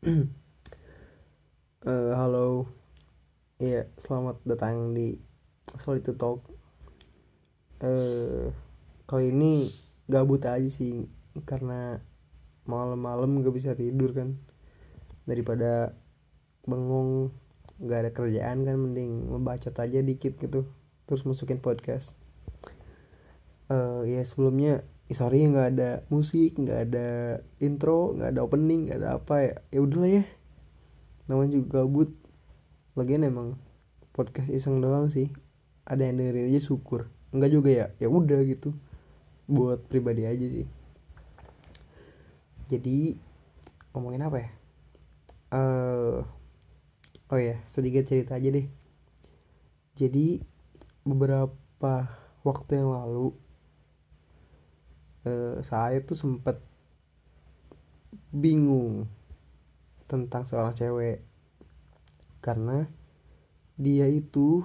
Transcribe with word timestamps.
Eh, 1.80 2.12
halo, 2.16 2.64
iya 3.60 3.84
selamat 4.00 4.40
datang 4.48 4.96
di 4.96 5.20
Solitude 5.76 6.16
Talk. 6.16 6.40
Eh, 7.84 8.48
kali 9.04 9.28
ini 9.28 9.68
gabut 10.08 10.40
aja 10.48 10.64
sih 10.72 11.04
karena 11.44 12.00
malam-malam 12.64 13.44
gak 13.44 13.52
bisa 13.52 13.76
tidur 13.76 14.16
kan. 14.16 14.40
Daripada 15.28 15.92
bengong 16.64 17.28
gak 17.84 18.08
ada 18.08 18.10
kerjaan 18.16 18.64
kan 18.64 18.76
mending 18.80 19.28
ngebacot 19.28 19.76
aja 19.76 20.00
dikit 20.00 20.40
gitu. 20.40 20.64
Terus 21.04 21.28
masukin 21.28 21.60
podcast. 21.60 22.16
Eh, 23.68 24.16
ya 24.16 24.24
sebelumnya 24.24 24.80
sorry 25.16 25.42
nggak 25.42 25.68
ada 25.74 25.90
musik, 26.06 26.54
nggak 26.54 26.80
ada 26.90 27.08
intro, 27.58 28.14
nggak 28.14 28.30
ada 28.36 28.40
opening, 28.46 28.86
nggak 28.86 28.98
ada 29.02 29.10
apa 29.18 29.34
ya. 29.42 29.54
Ya 29.74 29.80
udahlah 29.82 30.10
ya. 30.22 30.24
Namanya 31.26 31.50
juga 31.58 31.82
gabut. 31.82 32.10
Lagian 32.94 33.26
emang 33.26 33.58
podcast 34.14 34.50
iseng 34.50 34.78
doang 34.78 35.10
sih. 35.10 35.30
Ada 35.86 36.10
yang 36.10 36.22
dengerin 36.22 36.54
aja 36.54 36.60
syukur. 36.62 37.10
Enggak 37.34 37.50
juga 37.50 37.70
ya 37.70 37.86
ya 37.98 38.06
udah 38.06 38.38
gitu. 38.46 38.70
Buat 39.50 39.86
pribadi 39.90 40.26
aja 40.26 40.46
sih. 40.46 40.66
Jadi 42.70 43.18
ngomongin 43.90 44.22
apa 44.22 44.38
ya? 44.38 44.50
Uh, 45.50 46.22
oh 47.34 47.40
ya 47.42 47.58
sedikit 47.66 48.06
cerita 48.06 48.38
aja 48.38 48.46
deh. 48.54 48.66
Jadi 49.98 50.38
beberapa 51.02 51.94
waktu 52.46 52.78
yang 52.78 52.94
lalu 52.94 53.34
uh, 55.26 55.60
saya 55.64 56.00
tuh 56.04 56.16
sempet 56.16 56.60
bingung 58.30 59.10
tentang 60.06 60.46
seorang 60.46 60.74
cewek. 60.74 61.22
Karena 62.40 62.88
dia 63.80 64.08
itu 64.08 64.64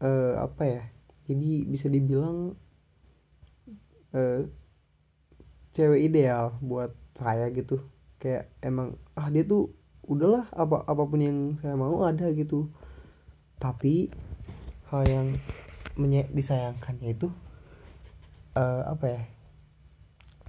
uh, 0.00 0.34
apa 0.40 0.62
ya 0.64 0.82
jadi 1.28 1.64
bisa 1.64 1.86
dibilang 1.86 2.58
uh, 4.12 4.40
cewek 5.72 6.12
ideal 6.12 6.58
buat 6.60 6.92
saya 7.16 7.48
gitu. 7.54 7.80
Kayak 8.20 8.52
emang 8.62 9.00
ah 9.18 9.28
dia 9.32 9.42
tuh 9.46 9.72
udahlah 10.02 10.50
apa 10.52 10.82
apa 10.84 11.02
pun 11.06 11.20
yang 11.22 11.38
saya 11.62 11.78
mau 11.78 12.04
ada 12.04 12.28
gitu. 12.34 12.68
Tapi 13.62 14.10
hal 14.90 15.02
yang 15.08 15.26
menye 15.96 16.28
disayangkannya 16.32 17.14
itu 17.14 17.28
uh, 18.56 18.82
apa 18.88 19.04
ya 19.08 19.22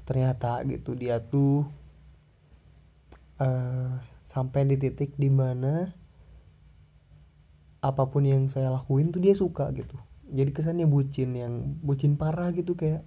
ternyata 0.04 0.60
gitu 0.68 0.96
dia 1.00 1.24
tuh 1.24 1.64
uh, 3.40 4.00
sampai 4.28 4.68
di 4.68 4.76
titik 4.80 5.16
di 5.16 5.32
mana 5.32 5.94
apa 7.84 8.08
pun 8.08 8.24
yang 8.24 8.48
saya 8.48 8.72
lakuin 8.72 9.12
tuh 9.12 9.20
dia 9.20 9.36
suka 9.36 9.68
gitu. 9.76 10.00
Jadi 10.32 10.56
kesannya 10.56 10.88
bucin 10.88 11.36
yang 11.36 11.76
bucin 11.84 12.16
parah 12.16 12.56
gitu 12.56 12.80
kayak 12.80 13.04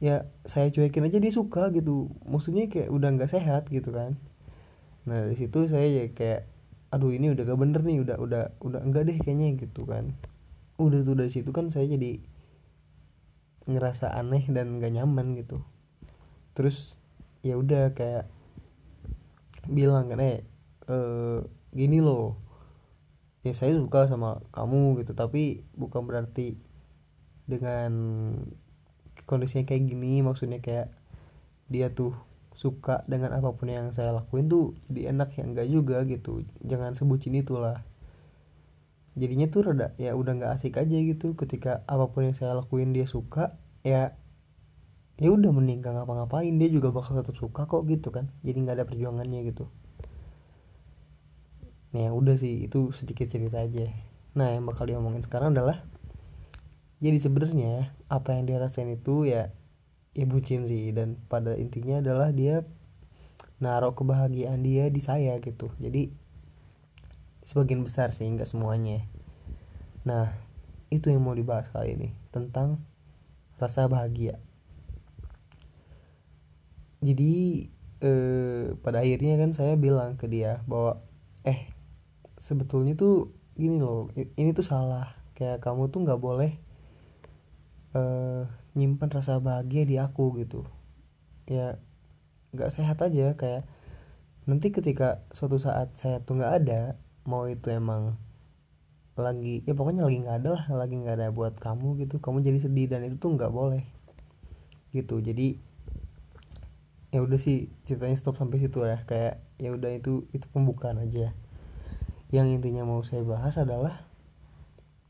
ya 0.00 0.24
saya 0.48 0.72
cuekin 0.72 1.04
aja 1.04 1.20
dia 1.20 1.32
suka 1.32 1.68
gitu. 1.70 2.08
Maksudnya 2.24 2.66
kayak 2.72 2.88
udah 2.88 3.08
nggak 3.12 3.28
sehat 3.28 3.68
gitu 3.68 3.92
kan. 3.92 4.16
Nah 5.04 5.28
dari 5.28 5.36
situ 5.36 5.68
saya 5.68 5.84
ya 5.84 6.04
kayak 6.16 6.48
aduh 6.90 7.14
ini 7.14 7.30
udah 7.30 7.46
gak 7.46 7.60
bener 7.60 7.86
nih 7.86 8.02
udah 8.02 8.16
udah 8.18 8.44
udah 8.66 8.80
enggak 8.82 9.06
deh 9.06 9.18
kayaknya 9.20 9.54
gitu 9.60 9.84
kan. 9.84 10.16
Udah 10.80 11.04
tuh 11.04 11.14
dari 11.20 11.30
situ 11.30 11.52
kan 11.52 11.68
saya 11.68 11.86
jadi 11.86 12.24
ngerasa 13.76 14.12
aneh 14.14 14.46
dan 14.50 14.82
gak 14.82 14.92
nyaman 14.94 15.38
gitu. 15.38 15.62
Terus 16.54 16.98
ya 17.40 17.56
udah 17.56 17.96
kayak 17.96 18.28
bilang 19.70 20.08
kan 20.10 20.20
eh 20.20 20.42
uh, 20.90 21.44
gini 21.72 22.02
loh. 22.02 22.36
Ya 23.40 23.56
saya 23.56 23.72
suka 23.72 24.04
sama 24.04 24.44
kamu 24.52 25.00
gitu 25.00 25.16
tapi 25.16 25.64
bukan 25.72 26.04
berarti 26.04 26.60
dengan 27.48 27.92
kondisinya 29.24 29.64
kayak 29.64 29.88
gini 29.88 30.20
maksudnya 30.20 30.60
kayak 30.60 30.92
dia 31.72 31.88
tuh 31.88 32.12
suka 32.52 33.06
dengan 33.08 33.32
apa 33.32 33.56
pun 33.56 33.72
yang 33.72 33.94
saya 33.96 34.12
lakuin 34.12 34.50
tuh 34.50 34.76
jadi 34.90 35.16
enak 35.16 35.38
ya 35.38 35.42
enggak 35.48 35.68
juga 35.70 36.04
gitu. 36.04 36.44
Jangan 36.60 36.92
sebutin 36.92 37.40
itulah. 37.40 37.80
Jadinya 39.16 39.48
tuh 39.48 39.72
rada 39.72 39.96
ya 39.96 40.12
udah 40.12 40.36
nggak 40.36 40.52
asik 40.60 40.76
aja 40.76 40.96
gitu 41.00 41.32
ketika 41.34 41.80
apa 41.88 42.12
pun 42.12 42.28
yang 42.28 42.36
saya 42.36 42.52
lakuin 42.58 42.92
dia 42.92 43.08
suka 43.08 43.56
ya 43.80 44.12
ya 45.20 45.28
udah 45.28 45.52
mending 45.52 45.84
gak 45.84 45.92
ngapa-ngapain 45.96 46.56
dia 46.56 46.68
juga 46.72 46.88
bakal 46.92 47.20
tetap 47.20 47.36
suka 47.36 47.68
kok 47.68 47.84
gitu 47.84 48.08
kan 48.08 48.32
jadi 48.40 48.56
nggak 48.56 48.76
ada 48.80 48.86
perjuangannya 48.88 49.40
gitu. 49.52 49.68
Nah 51.92 52.08
ya 52.08 52.10
udah 52.14 52.38
sih 52.40 52.64
itu 52.64 52.94
sedikit 52.96 53.28
cerita 53.28 53.60
aja. 53.60 53.90
Nah 54.38 54.54
yang 54.54 54.64
bakal 54.64 54.88
diomongin 54.88 55.20
sekarang 55.20 55.52
adalah 55.52 55.84
jadi 57.00 57.16
sebenarnya 57.20 57.96
apa 58.08 58.36
yang 58.36 58.48
dia 58.48 58.60
rasain 58.60 58.88
itu 58.92 59.28
ya 59.28 59.52
ya 60.16 60.24
bucin 60.26 60.68
sih 60.68 60.92
dan 60.92 61.16
pada 61.28 61.56
intinya 61.56 62.00
adalah 62.00 62.32
dia 62.32 62.64
naruh 63.60 63.92
kebahagiaan 63.92 64.64
dia 64.64 64.88
di 64.88 65.04
saya 65.04 65.36
gitu. 65.42 65.68
Jadi 65.76 66.12
sebagian 67.44 67.84
besar 67.84 68.14
sih 68.14 68.24
nggak 68.24 68.48
semuanya. 68.48 69.04
Nah 70.06 70.32
itu 70.88 71.12
yang 71.12 71.22
mau 71.24 71.36
dibahas 71.36 71.68
kali 71.68 71.98
ini 71.98 72.08
tentang 72.32 72.80
rasa 73.60 73.84
bahagia. 73.86 74.40
Jadi 77.04 77.68
eh, 78.00 78.72
pada 78.80 79.04
akhirnya 79.04 79.36
kan 79.36 79.52
saya 79.52 79.76
bilang 79.76 80.16
ke 80.16 80.24
dia 80.28 80.64
bahwa 80.64 81.04
eh 81.44 81.68
sebetulnya 82.40 82.96
tuh 82.96 83.36
gini 83.56 83.76
loh 83.80 84.08
ini 84.16 84.50
tuh 84.56 84.64
salah. 84.64 85.12
Kayak 85.36 85.60
kamu 85.64 85.92
tuh 85.92 86.00
nggak 86.04 86.20
boleh 86.20 86.52
eh, 87.96 88.42
nyimpan 88.76 89.10
rasa 89.12 89.36
bahagia 89.40 89.84
di 89.84 89.96
aku 90.00 90.40
gitu. 90.40 90.64
Ya 91.44 91.76
nggak 92.56 92.72
sehat 92.72 93.00
aja. 93.04 93.36
Kayak 93.36 93.68
nanti 94.48 94.72
ketika 94.72 95.24
suatu 95.36 95.60
saat 95.60 95.92
saya 96.00 96.24
tuh 96.24 96.40
nggak 96.40 96.54
ada 96.64 96.96
mau 97.28 97.44
itu 97.44 97.68
emang 97.68 98.16
lagi 99.20 99.62
ya 99.68 99.76
pokoknya 99.76 100.02
lagi 100.08 100.18
nggak 100.24 100.36
ada 100.44 100.48
lah 100.56 100.64
lagi 100.72 100.94
nggak 100.96 101.16
ada 101.20 101.28
buat 101.30 101.54
kamu 101.60 102.00
gitu. 102.04 102.18
Kamu 102.18 102.40
jadi 102.40 102.58
sedih 102.58 102.86
dan 102.88 103.04
itu 103.04 103.16
tuh 103.20 103.36
nggak 103.36 103.52
boleh. 103.52 103.84
Gitu 104.90 105.20
jadi 105.20 105.60
ya 107.10 107.20
udah 107.26 107.38
sih 107.42 107.66
ceritanya 107.86 108.14
stop 108.14 108.38
sampai 108.38 108.62
situ 108.62 108.86
ya 108.86 109.02
kayak 109.02 109.42
ya 109.58 109.74
udah 109.74 109.90
itu 109.94 110.26
itu 110.32 110.46
pembukaan 110.50 110.98
aja. 110.98 111.34
Yang 112.30 112.62
intinya 112.62 112.86
mau 112.86 113.02
saya 113.02 113.26
bahas 113.26 113.58
adalah 113.58 114.06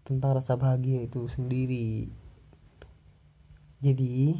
tentang 0.02 0.34
rasa 0.34 0.56
bahagia 0.58 1.06
itu 1.06 1.30
sendiri. 1.30 2.10
Jadi 3.80 4.36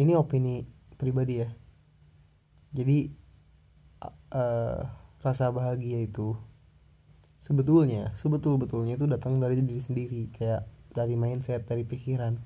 ini 0.00 0.12
opini 0.16 0.64
pribadi 0.96 1.42
ya. 1.42 1.50
Jadi 2.72 3.12
uh, 4.32 4.80
rasa 5.22 5.52
bahagia 5.52 6.02
itu 6.02 6.34
sebetulnya 7.42 8.14
sebetul 8.14 8.54
betulnya 8.54 8.94
itu 8.94 9.10
datang 9.10 9.42
dari 9.42 9.58
diri 9.58 9.82
sendiri 9.82 10.30
kayak 10.30 10.62
dari 10.94 11.18
mindset 11.18 11.66
dari 11.66 11.82
pikiran. 11.82 12.38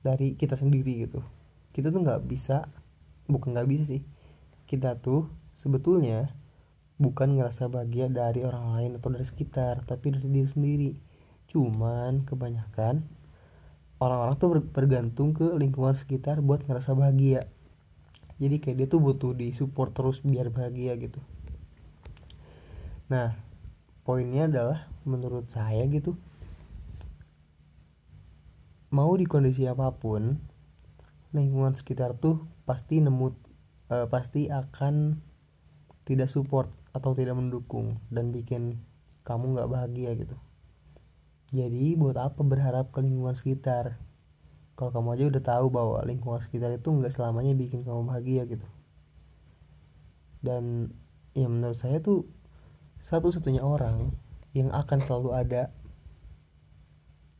Dari 0.00 0.32
kita 0.32 0.56
sendiri 0.56 1.04
gitu. 1.04 1.20
Kita 1.76 1.92
tuh 1.92 2.00
nggak 2.00 2.24
bisa 2.24 2.64
bukan 3.28 3.52
nggak 3.52 3.68
bisa 3.68 3.84
sih. 3.84 4.02
Kita 4.64 4.96
tuh 4.96 5.28
sebetulnya 5.52 6.32
bukan 6.96 7.36
ngerasa 7.36 7.68
bahagia 7.68 8.08
dari 8.08 8.40
orang 8.48 8.76
lain 8.76 8.90
atau 8.96 9.12
dari 9.12 9.28
sekitar 9.28 9.84
tapi 9.84 10.16
dari 10.16 10.28
diri 10.32 10.48
sendiri. 10.48 10.90
Cuman 11.52 12.24
kebanyakan 12.24 13.04
orang-orang 14.00 14.34
tuh 14.40 14.48
bergantung 14.72 15.36
ke 15.36 15.44
lingkungan 15.52 15.92
sekitar 15.92 16.40
buat 16.40 16.64
ngerasa 16.64 16.96
bahagia. 16.96 17.44
Jadi 18.40 18.56
kayak 18.56 18.76
dia 18.80 18.88
tuh 18.88 19.04
butuh 19.04 19.36
di 19.36 19.52
support 19.52 19.92
terus 19.92 20.24
biar 20.24 20.48
bahagia 20.48 20.96
gitu. 20.96 21.20
Nah 23.12 23.49
poinnya 24.10 24.50
adalah 24.50 24.90
menurut 25.06 25.46
saya 25.46 25.86
gitu 25.86 26.18
mau 28.90 29.14
di 29.14 29.22
kondisi 29.22 29.70
apa 29.70 29.94
pun 29.94 30.34
lingkungan 31.30 31.78
sekitar 31.78 32.18
tuh 32.18 32.42
pasti 32.66 32.98
nemu 32.98 33.30
uh, 33.86 34.10
pasti 34.10 34.50
akan 34.50 35.22
tidak 36.02 36.26
support 36.26 36.74
atau 36.90 37.14
tidak 37.14 37.38
mendukung 37.38 38.02
dan 38.10 38.34
bikin 38.34 38.82
kamu 39.22 39.54
nggak 39.54 39.70
bahagia 39.70 40.10
gitu. 40.18 40.34
Jadi 41.54 41.94
buat 41.94 42.18
apa 42.18 42.42
berharap 42.42 42.90
ke 42.90 42.98
lingkungan 42.98 43.38
sekitar? 43.38 43.94
Kalau 44.74 44.90
kamu 44.90 45.14
aja 45.14 45.24
udah 45.30 45.42
tahu 45.54 45.66
bahwa 45.70 46.02
lingkungan 46.02 46.42
sekitar 46.42 46.74
itu 46.74 46.90
nggak 46.90 47.14
selamanya 47.14 47.54
bikin 47.54 47.86
kamu 47.86 48.10
bahagia 48.10 48.42
gitu. 48.50 48.66
Dan 50.42 50.90
ya 51.30 51.46
menurut 51.46 51.78
saya 51.78 52.02
tuh 52.02 52.26
satu-satunya 53.00 53.64
orang 53.64 54.12
yang 54.52 54.68
akan 54.74 54.98
selalu 55.04 55.30
ada 55.36 55.62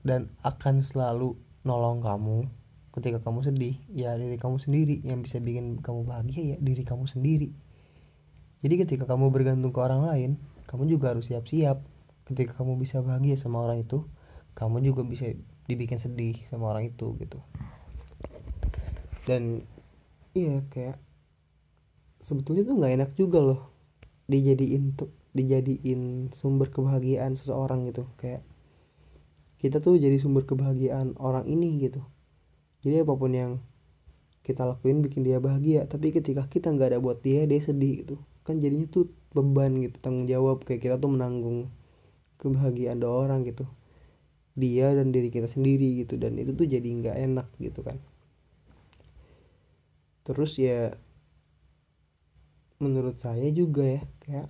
dan 0.00 0.32
akan 0.40 0.80
selalu 0.80 1.36
nolong 1.66 2.00
kamu 2.00 2.48
ketika 2.90 3.22
kamu 3.22 3.46
sedih 3.46 3.76
ya 3.92 4.18
diri 4.18 4.34
kamu 4.34 4.58
sendiri 4.58 4.98
yang 5.06 5.22
bisa 5.22 5.38
bikin 5.38 5.78
kamu 5.78 6.08
bahagia 6.08 6.54
ya 6.54 6.56
diri 6.58 6.82
kamu 6.82 7.06
sendiri. 7.06 7.54
Jadi 8.60 8.74
ketika 8.84 9.04
kamu 9.08 9.32
bergantung 9.32 9.72
ke 9.72 9.80
orang 9.80 10.04
lain 10.08 10.30
kamu 10.66 10.90
juga 10.90 11.14
harus 11.14 11.30
siap-siap. 11.30 11.82
Ketika 12.26 12.54
kamu 12.62 12.78
bisa 12.78 13.02
bahagia 13.02 13.34
sama 13.34 13.62
orang 13.66 13.82
itu 13.82 14.06
kamu 14.54 14.86
juga 14.86 15.02
bisa 15.02 15.30
dibikin 15.66 15.98
sedih 15.98 16.38
sama 16.50 16.70
orang 16.70 16.90
itu 16.90 17.14
gitu. 17.18 17.38
Dan 19.26 19.62
iya 20.34 20.62
kayak 20.70 20.98
sebetulnya 22.22 22.66
tuh 22.66 22.74
nggak 22.78 22.92
enak 23.02 23.10
juga 23.18 23.38
loh 23.42 23.60
dijadiin 24.30 24.94
tuh 24.94 25.10
dijadiin 25.30 26.34
sumber 26.34 26.70
kebahagiaan 26.70 27.38
seseorang 27.38 27.86
gitu. 27.90 28.06
Kayak 28.18 28.42
kita 29.60 29.78
tuh 29.78 30.00
jadi 30.00 30.16
sumber 30.16 30.48
kebahagiaan 30.48 31.14
orang 31.20 31.46
ini 31.46 31.78
gitu. 31.78 32.02
Jadi 32.80 33.04
apa 33.04 33.12
pun 33.14 33.32
yang 33.36 33.52
kita 34.40 34.64
lakuin 34.64 35.04
bikin 35.04 35.20
dia 35.20 35.36
bahagia 35.36 35.84
tapi 35.84 36.16
ketika 36.16 36.48
kita 36.48 36.72
nggak 36.72 36.96
ada 36.96 36.98
buat 36.98 37.20
dia 37.20 37.44
dia 37.44 37.60
sedih 37.60 38.02
gitu. 38.02 38.16
Kan 38.42 38.58
jadinya 38.58 38.88
tuh 38.88 39.12
beban 39.36 39.78
gitu 39.84 39.96
tanggung 40.00 40.26
jawab. 40.26 40.64
Kayak 40.64 40.80
kita 40.90 40.94
tuh 40.96 41.10
menanggung 41.12 41.68
kebahagiaan 42.40 42.98
dua 42.98 43.28
orang 43.28 43.44
gitu. 43.46 43.68
Dia 44.56 44.96
dan 44.96 45.14
diri 45.14 45.30
kita 45.30 45.46
sendiri 45.46 46.02
gitu 46.02 46.18
dan 46.18 46.34
itu 46.40 46.56
tuh 46.56 46.66
jadi 46.66 46.88
nggak 46.88 47.16
enak 47.30 47.48
gitu 47.60 47.84
kan. 47.86 48.00
Terus 50.24 50.56
ya 50.56 50.96
menurut 52.80 53.20
saya 53.20 53.52
juga 53.52 53.84
ya 53.84 54.02
kayak 54.24 54.48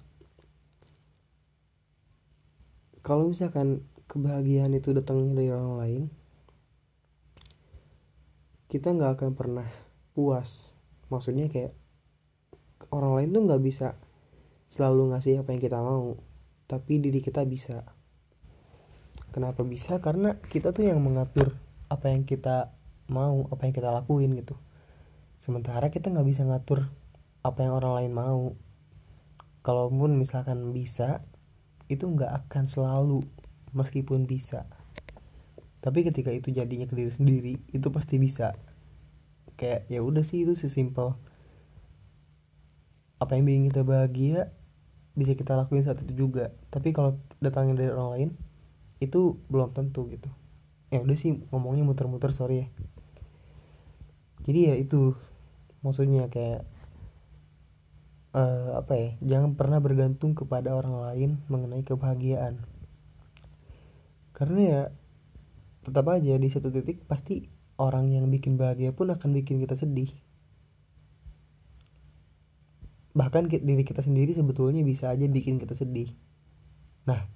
kalau 3.00 3.32
misalkan 3.32 3.84
kebahagiaan 4.10 4.74
itu 4.76 4.90
datangnya 4.92 5.38
dari 5.38 5.50
orang 5.54 5.76
lain 5.80 6.04
kita 8.70 8.94
nggak 8.94 9.18
akan 9.18 9.30
pernah 9.34 9.66
puas. 10.14 10.78
Maksudnya 11.10 11.50
kayak 11.50 11.74
orang 12.94 13.18
lain 13.18 13.28
tuh 13.34 13.42
nggak 13.50 13.62
bisa 13.66 13.98
selalu 14.70 15.10
ngasih 15.10 15.42
apa 15.42 15.50
yang 15.50 15.62
kita 15.62 15.78
mau 15.82 16.14
tapi 16.70 17.02
diri 17.02 17.18
kita 17.18 17.42
bisa. 17.42 17.82
Kenapa 19.34 19.66
bisa? 19.66 19.98
Karena 19.98 20.38
kita 20.38 20.70
tuh 20.70 20.86
yang 20.86 21.02
mengatur 21.02 21.58
apa 21.90 22.14
yang 22.14 22.22
kita 22.22 22.70
mau 23.10 23.50
apa 23.50 23.66
yang 23.66 23.74
kita 23.74 23.90
lakuin 23.90 24.38
gitu. 24.38 24.54
Sementara 25.42 25.90
kita 25.90 26.14
nggak 26.14 26.28
bisa 26.30 26.46
ngatur 26.46 26.86
apa 27.42 27.58
yang 27.66 27.74
orang 27.74 27.92
lain 27.98 28.12
mau. 28.14 28.42
Kalaupun 29.66 30.14
misalkan 30.14 30.70
bisa 30.70 31.26
itu 31.90 32.06
nggak 32.06 32.46
akan 32.46 32.70
selalu 32.70 33.26
meskipun 33.74 34.30
bisa. 34.30 34.64
Tapi 35.82 36.06
ketika 36.06 36.30
itu 36.30 36.54
jadinya 36.54 36.86
ke 36.86 36.94
diri 36.94 37.12
sendiri 37.12 37.54
itu 37.74 37.88
pasti 37.90 38.22
bisa. 38.22 38.54
Kayak 39.58 39.90
ya 39.90 40.00
udah 40.00 40.22
sih 40.22 40.46
itu 40.46 40.54
sesimpel. 40.54 41.18
Apa 43.20 43.36
yang 43.36 43.44
bikin 43.44 43.68
kita 43.68 43.82
bahagia 43.84 44.54
bisa 45.18 45.34
kita 45.34 45.58
lakuin 45.58 45.82
saat 45.82 45.98
itu 46.06 46.28
juga. 46.28 46.54
Tapi 46.70 46.94
kalau 46.94 47.18
datangnya 47.42 47.74
dari 47.82 47.90
orang 47.90 48.10
lain 48.14 48.30
itu 49.02 49.40
belum 49.50 49.74
tentu 49.74 50.06
gitu. 50.12 50.30
Ya 50.94 51.02
udah 51.02 51.16
sih 51.18 51.42
ngomongnya 51.50 51.82
muter-muter 51.82 52.30
sorry 52.30 52.64
ya. 52.64 52.68
Jadi 54.44 54.60
ya 54.72 54.74
itu 54.76 55.16
maksudnya 55.84 56.28
kayak 56.28 56.64
uh, 58.34 58.78
apa 58.78 58.92
ya? 58.94 59.10
Jangan 59.22 59.58
pernah 59.58 59.78
bergantung 59.82 60.34
kepada 60.34 60.74
orang 60.74 61.00
lain 61.00 61.30
mengenai 61.50 61.82
kebahagiaan. 61.82 62.62
Karena 64.34 64.60
ya 64.60 64.82
tetap 65.84 66.08
aja 66.12 66.36
di 66.36 66.48
satu 66.48 66.68
titik 66.72 67.04
pasti 67.08 67.48
orang 67.80 68.12
yang 68.12 68.28
bikin 68.28 68.60
bahagia 68.60 68.92
pun 68.92 69.12
akan 69.12 69.30
bikin 69.36 69.60
kita 69.60 69.76
sedih. 69.76 70.12
Bahkan 73.16 73.50
diri 73.50 73.82
kita 73.82 74.04
sendiri 74.04 74.36
sebetulnya 74.36 74.84
bisa 74.86 75.10
aja 75.10 75.26
bikin 75.26 75.58
kita 75.58 75.74
sedih. 75.74 76.12
Nah 77.08 77.26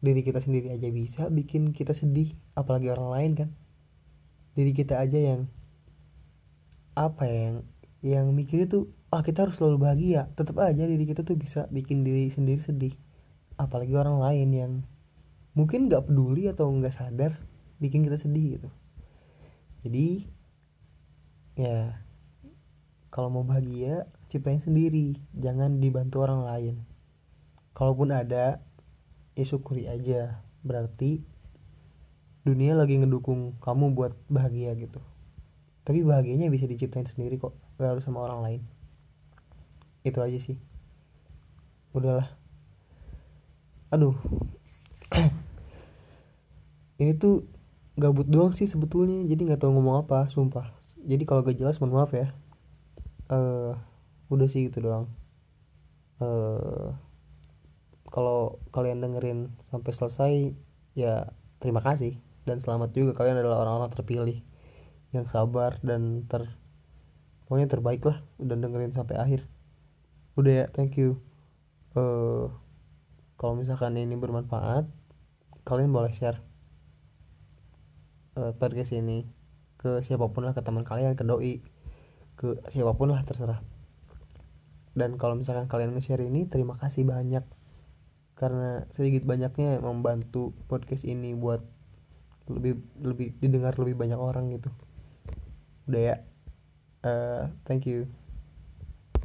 diri 0.00 0.24
kita 0.24 0.40
sendiri 0.40 0.72
aja 0.72 0.88
bisa 0.88 1.28
bikin 1.28 1.76
kita 1.76 1.92
sedih 1.92 2.32
apalagi 2.56 2.92
orang 2.92 3.08
lain 3.10 3.32
kan? 3.36 3.50
Diri 4.56 4.72
kita 4.76 5.00
aja 5.00 5.16
yang 5.16 5.48
apa 6.96 7.24
ya 7.24 7.38
yang 7.40 7.56
yang 8.00 8.26
mikirnya 8.32 8.68
tuh 8.68 8.92
ah 9.10 9.26
kita 9.26 9.46
harus 9.46 9.58
selalu 9.58 9.90
bahagia. 9.90 10.30
Tetap 10.38 10.54
aja 10.62 10.86
diri 10.86 11.02
kita 11.02 11.26
tuh 11.26 11.34
bisa 11.34 11.66
bikin 11.74 12.06
diri 12.06 12.30
sendiri 12.30 12.62
sedih. 12.62 12.94
Apalagi 13.58 13.92
orang 13.98 14.22
lain 14.22 14.48
yang 14.54 14.72
mungkin 15.58 15.90
nggak 15.90 16.06
peduli 16.06 16.46
atau 16.46 16.70
nggak 16.70 16.94
sadar 16.94 17.34
bikin 17.82 18.06
kita 18.06 18.16
sedih 18.16 18.58
gitu. 18.58 18.70
Jadi 19.82 20.30
ya 21.58 21.98
kalau 23.10 23.28
mau 23.34 23.42
bahagia 23.42 24.06
ciptain 24.30 24.62
sendiri. 24.62 25.18
Jangan 25.34 25.82
dibantu 25.82 26.22
orang 26.22 26.46
lain. 26.46 26.74
Kalaupun 27.74 28.14
ada 28.14 28.62
ya 29.34 29.44
syukuri 29.44 29.90
aja. 29.90 30.38
Berarti 30.62 31.26
dunia 32.46 32.78
lagi 32.78 32.94
ngedukung 32.94 33.58
kamu 33.58 33.90
buat 33.90 34.14
bahagia 34.30 34.70
gitu. 34.78 35.02
Tapi 35.82 36.06
bahagianya 36.06 36.46
bisa 36.46 36.70
diciptain 36.70 37.10
sendiri 37.10 37.42
kok. 37.42 37.58
Gak 37.74 37.98
harus 37.98 38.06
sama 38.06 38.22
orang 38.22 38.46
lain 38.46 38.62
itu 40.06 40.18
aja 40.18 40.38
sih. 40.40 40.56
Udahlah. 41.92 42.28
Aduh. 43.92 44.16
Ini 47.00 47.16
tuh 47.16 47.48
gabut 47.96 48.28
doang 48.28 48.56
sih 48.56 48.68
sebetulnya. 48.68 49.26
Jadi 49.28 49.50
nggak 49.50 49.60
tahu 49.60 49.76
ngomong 49.76 50.06
apa 50.06 50.28
sumpah. 50.30 50.72
Jadi 51.00 51.24
kalau 51.24 51.40
gak 51.40 51.56
jelas 51.56 51.80
mohon 51.80 51.96
maaf 51.96 52.12
ya. 52.12 52.32
Uh, 53.30 53.76
udah 54.28 54.48
sih 54.48 54.68
gitu 54.68 54.84
doang. 54.84 55.08
Uh, 56.20 56.92
kalau 58.10 58.60
kalian 58.74 59.00
dengerin 59.00 59.54
sampai 59.70 59.92
selesai 59.92 60.32
ya 60.96 61.32
terima 61.58 61.80
kasih. 61.80 62.16
Dan 62.48 62.60
selamat 62.60 62.96
juga 62.96 63.12
kalian 63.16 63.40
adalah 63.40 63.64
orang-orang 63.64 63.92
terpilih 63.92 64.38
yang 65.10 65.26
sabar 65.26 65.76
dan 65.82 66.24
ter 66.30 66.46
pokoknya 67.46 67.66
terbaik 67.66 68.02
lah 68.06 68.22
udah 68.38 68.54
dengerin 68.54 68.94
sampai 68.94 69.18
akhir 69.18 69.42
udah 70.38 70.52
ya 70.52 70.66
thank 70.70 70.94
you. 70.98 71.18
Uh, 71.94 72.50
kalau 73.34 73.58
misalkan 73.58 73.98
ini 73.98 74.14
bermanfaat 74.14 74.86
kalian 75.66 75.90
boleh 75.90 76.12
share 76.14 76.38
uh, 78.38 78.52
podcast 78.54 78.94
ini 78.94 79.26
ke 79.80 80.04
siapa 80.04 80.28
pun 80.28 80.44
lah 80.44 80.52
ke 80.52 80.60
teman 80.60 80.84
kalian 80.84 81.16
ke 81.16 81.24
doi 81.24 81.64
ke 82.36 82.60
siapa 82.72 82.94
pun 82.94 83.12
lah 83.12 83.24
terserah. 83.24 83.60
Dan 84.96 85.16
kalau 85.16 85.38
misalkan 85.38 85.70
kalian 85.70 85.94
nge-share 85.94 86.20
ini 86.24 86.50
terima 86.50 86.76
kasih 86.76 87.06
banyak. 87.06 87.44
Karena 88.34 88.88
sedikit 88.88 89.28
banyaknya 89.28 89.80
membantu 89.80 90.56
podcast 90.68 91.04
ini 91.04 91.36
buat 91.36 91.60
lebih 92.50 92.80
lebih 92.98 93.36
didengar 93.38 93.76
lebih 93.76 93.96
banyak 93.96 94.16
orang 94.16 94.50
gitu. 94.56 94.72
Udah 95.88 96.00
ya. 96.00 96.16
Uh, 97.00 97.48
thank 97.64 97.88
you 97.88 98.04